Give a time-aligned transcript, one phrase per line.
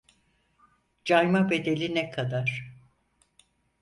[1.05, 2.63] Cayma bedeli ne kadar